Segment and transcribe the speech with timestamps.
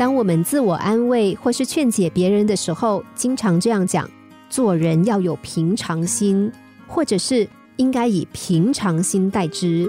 [0.00, 4.08] 当我们自我安慰或是劝解别人的时候，经常这样讲：
[4.48, 6.50] 做人要有平常心，
[6.86, 7.46] 或者是
[7.76, 9.86] 应该以平常心待之。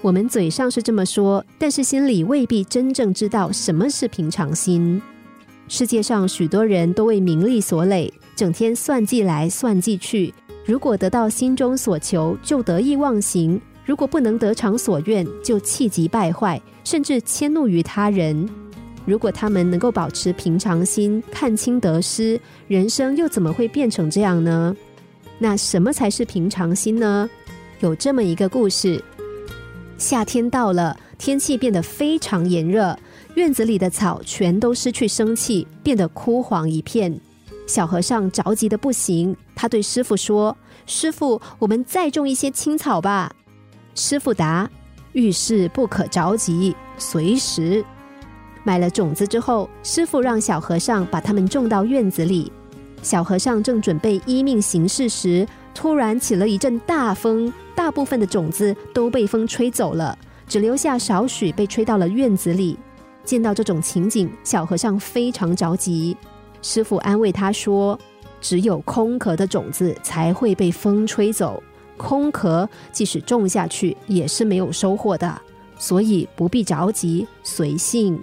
[0.00, 5.02] 我们嘴上是这么说，但是心里未必真正知道什么是平常心。
[5.68, 10.32] 世界上许多人都为名利所累，整天算计来算计去。
[10.64, 18.48] 如果得到心中所求，就得意忘形；如果不能得偿所愿，就气急败坏，甚至迁怒于他人。
[19.04, 24.74] 如果他们能够保持平常心，看清得失，人生又怎么会变成这样呢？
[25.38, 27.28] 那什么才是平常心呢？
[27.80, 29.02] 有这么一个故事：
[29.98, 32.98] 夏天到了，天气变得非常炎热，
[33.34, 37.20] 院子里的草全都失去生气，变得枯黄一片。
[37.66, 43.34] 小和尚着急的不行，他对师傅说：“师傅，我们再种一些青草吧。”
[43.94, 44.70] 师傅答
[45.12, 47.84] ：“遇事不可着急，随时。”
[48.64, 52.50] 买了种子之后，师傅让小和尚把它们种到院子里。
[53.02, 62.78] 小和尚正准备依命行事时，突然起了一阵大风，大部分的种子都被风吹走了，只留下少许被吹到了院子里。
[63.22, 66.16] 见到这种情景，小和尚非常着急。
[66.62, 67.98] 师傅安慰他说
[68.40, 71.62] ：“只有空壳的种子才会被风吹走，
[71.98, 75.38] 空壳即使种下去也是没有收获的，
[75.78, 78.18] 所以不必着急，随性。”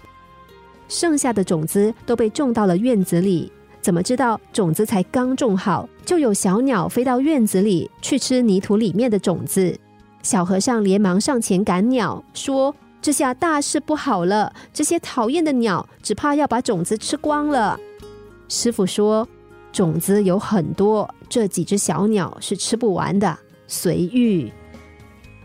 [0.91, 9.73] 剩下的种子都被种到了院子里，怎么知道种子才刚种好，就有小鸟飞到院子里去吃泥土里面的种子？
[10.21, 14.51] 小和尚连忙上前赶鸟，说：“这下大事不好了！
[14.73, 17.79] 这些讨厌的鸟，只怕要把种子吃光了。”
[18.49, 19.25] 师傅说
[19.71, 24.51] ：“种子有很多，这几只小鸟是吃不完的，随遇。”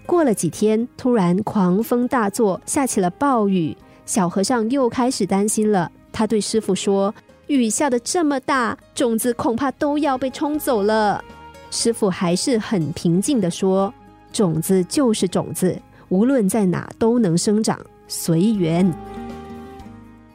[0.05, 3.77] 过了几天，突然狂风大作，下起了暴雨。
[4.07, 5.91] 小和尚又开始担心了。
[6.11, 7.15] 他对师傅说
[7.49, 11.23] ：“雨下的这么大，种子恐怕都要被冲走了。”
[11.71, 13.93] 师傅还是很平静的说
[14.33, 18.91] ：“种子就是种子，无论在哪都能生长，随缘。”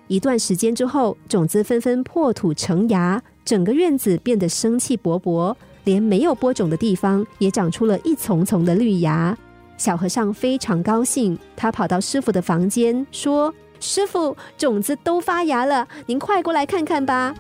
[0.08, 9.36] 一段时间之后，种子纷纷破土成芽，整个院子变得生气勃勃，连没有播种的地方也长出了一丛丛的绿芽。
[9.78, 17.34] 小和尚非常高兴，他跑到师傅的房间说：“师傅，种子都发芽了，您快过来看看吧。”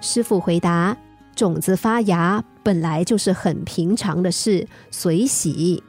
[0.00, 0.96] 师傅回答
[1.34, 5.82] ：“种子发芽本来就是很平常的事，随喜。”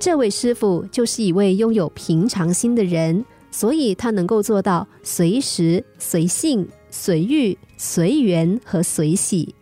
[0.00, 9.54] 这位师傅就是一位拥有平常心的人，所以他能够做到随时、随性、随遇、随缘和随喜。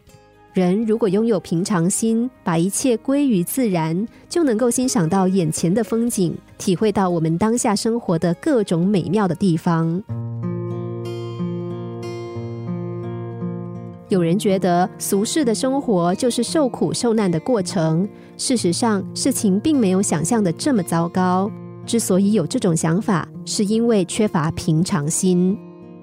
[0.58, 10.02] 人如果拥有平常心，把一切归于自然，就能够欣赏到眼前的风景，体会到我们当下生活的各种美妙的地方。
[14.08, 21.48] 有人觉得俗世的生活就是受苦受难的过程，事实上事情并没有想象的这么糟糕。
[21.86, 25.56] 之所以有这种想法，是因为缺乏平常心。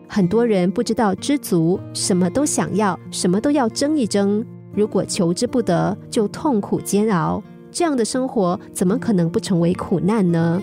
[0.07, 4.45] 很多人不知道知足，什么都想要，什么都要争一争。
[4.73, 7.41] 如果求之不得，就痛苦煎熬。
[7.71, 10.61] 这样的生活怎么可能不成为苦难呢？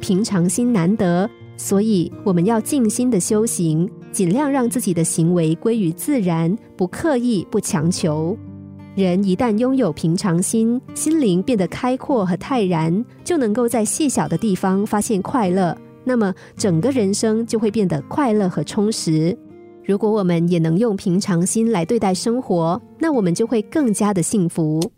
[0.00, 8.36] 平常心难得，所以我们要静心的修行，尽量让自己的行为归于自然，不刻意，不强求。
[8.96, 15.76] 人一旦拥有平常心，心灵变得开阔和泰然，就能够在细小的地方发现快乐。
[16.04, 19.36] 那么，整个人生就会变得快乐和充实。
[19.84, 24.92] 如果我们也能用平常心来对待生活，那我们就会更加的幸福。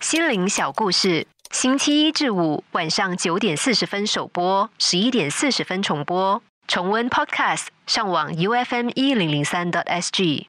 [0.00, 6.42] 心灵小故事，星期一至五晚上九点四十分首播，十一点四十分重播。
[6.66, 10.46] 重温 Podcast，上网 U F M 一零零三 t S G。